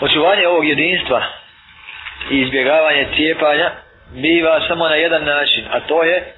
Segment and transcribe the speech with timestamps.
[0.00, 1.22] Očuvanje ovog jedinstva
[2.30, 3.70] i izbjegavanje cijepanja
[4.10, 6.32] biva samo na jedan način, a to je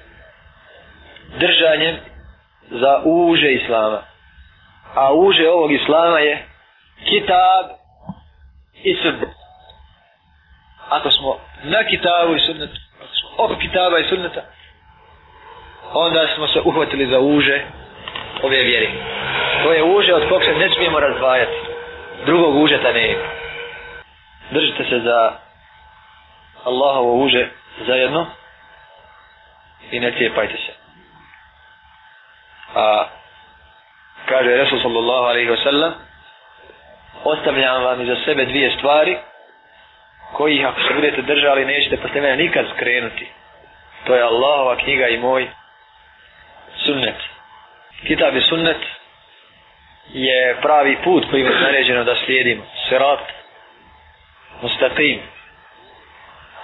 [1.39, 1.95] držanjem
[2.69, 4.01] za uže islama.
[4.95, 6.45] A uže ovog islama je
[7.09, 7.65] kitab
[8.83, 9.29] i sunnet.
[10.89, 14.41] Ako smo na kitabu i sunnetu, ako smo oko kitaba i sunneta,
[15.93, 17.61] onda smo se uhvatili za uže
[18.43, 18.87] ove vjere.
[19.63, 21.57] To je uže od kog se ne smijemo razdvajati.
[22.25, 23.41] Drugog užeta ne ima.
[24.51, 25.33] Držite se za
[26.63, 27.47] Allahovo uže
[27.87, 28.27] zajedno
[29.91, 30.73] i ne cijepajte se.
[32.75, 33.05] A
[34.25, 35.91] kaže Resul sallallahu alaihi wasallam
[37.23, 39.17] ostavljam vam iza sebe dvije stvari
[40.33, 43.27] koji ako se budete držali nećete posle mene nikad skrenuti.
[44.05, 45.49] To je Allahova knjiga i moj
[46.85, 47.15] sunnet.
[48.07, 48.77] Kitab i sunnet
[50.13, 52.63] je pravi put koji je naređeno da slijedimo.
[52.89, 53.40] Sirat,
[54.61, 55.19] mustaqim.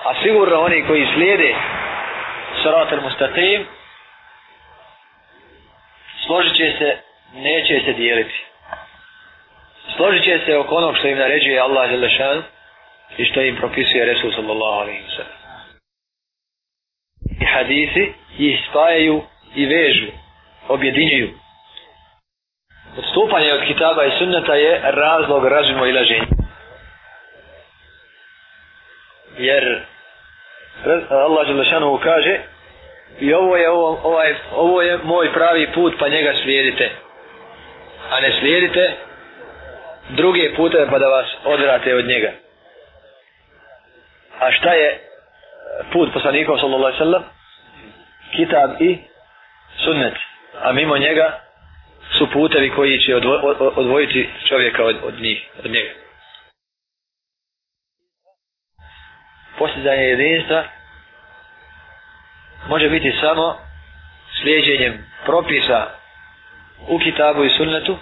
[0.06, 1.56] A sigurno oni koji slijede
[2.62, 3.66] sirat al mustaqim
[6.28, 6.98] složit će se,
[7.34, 8.44] neće se dijeliti.
[9.96, 12.44] Složit će se oko onog što im naređuje Allah Želešan
[13.18, 15.38] i što im propisuje Resul sallallahu alaihi wa sallam.
[17.42, 19.22] I hadisi ih spajaju
[19.56, 20.08] i vežu,
[20.68, 21.30] objedinjuju.
[22.98, 26.47] Odstupanje od kitaba i sunnata je razlog razimo i laženja.
[29.38, 29.82] Jer
[31.10, 32.40] Allah Želešanu kaže
[33.20, 36.90] i ovo je, ovo, ovaj, ovo je moj pravi put pa njega slijedite.
[38.12, 38.94] A ne slijedite
[40.10, 42.32] druge pute pa da vas odvrate od njega.
[44.40, 45.00] A šta je e,
[45.92, 47.24] put poslanikom sallallahu alaihi sallam?
[48.36, 48.98] Kitab i
[49.84, 50.14] sunnet.
[50.62, 51.40] A mimo njega
[52.18, 53.34] su putevi koji će odvo,
[53.76, 56.07] odvojiti čovjeka od, od njih, od njega.
[59.58, 60.64] Postizanje jedinstva
[62.68, 63.56] može biti samo
[64.42, 65.88] slijedženjem propisa
[66.88, 67.98] u kitabu i sunnetu,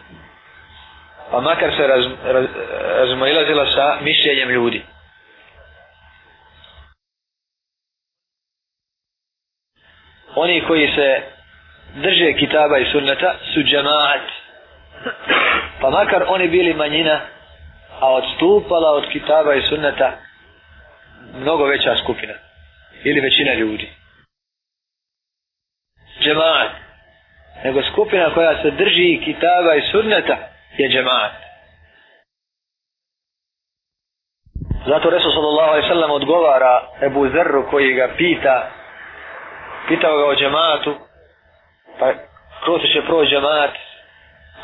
[1.32, 2.46] pa makar se raz, raz,
[3.00, 4.84] razmojilazila sa mišljenjem ljudi.
[10.36, 11.22] Oni koji se
[11.96, 14.22] drže kitaba i sunneta su džemaat.
[15.82, 17.22] Pa makar oni bili manjina,
[18.00, 20.25] a odstupala od kitaba i sunneta
[21.34, 22.34] mnogo veća skupina.
[23.04, 23.90] Ili većina ljudi.
[26.22, 26.72] Džemaat.
[27.64, 30.38] Nego skupina koja se drži kitaba i sunneta
[30.78, 31.32] je džemaat.
[34.88, 38.72] Zato Resul sallallahu alaihi sallam odgovara Ebu Zerru koji ga pita
[39.88, 40.96] pitao ga o džematu
[42.00, 42.14] pa
[42.64, 43.72] kroz će proći džemaat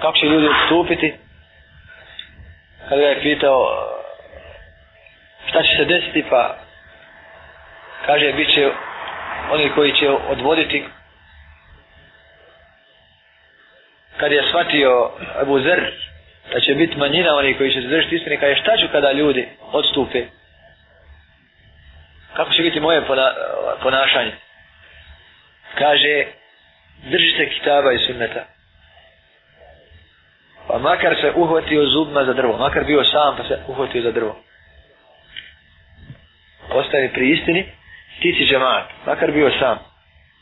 [0.02, 1.14] kako će ljudi odstupiti
[2.90, 3.91] kada ga je pitao
[5.52, 6.58] šta će se desiti pa
[8.06, 8.72] kaže bit će
[9.52, 10.86] oni koji će odvoditi.
[14.18, 15.92] Kad je shvatio Abu Zer
[16.54, 19.48] da će biti manjina oni koji će se držati istine kaže šta ću kada ljudi
[19.72, 20.26] odstupe?
[22.34, 23.02] Kako će biti moje
[23.82, 24.32] ponašanje?
[25.78, 26.26] Kaže
[27.04, 28.46] drži se kitaba i sunneta.
[30.68, 34.51] Pa makar se uhvatio zubma za drvo makar bio sam pa se uhvatio za drvo
[36.72, 37.66] ostani pri istini
[38.22, 39.91] ti si džemat makar bio sam.